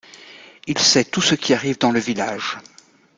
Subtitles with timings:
[0.65, 2.57] Il sait tout ce qui arrive dans le village.